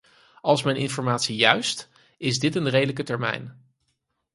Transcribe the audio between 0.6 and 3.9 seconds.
mijn informatie juist, is dit een redelijke termijn.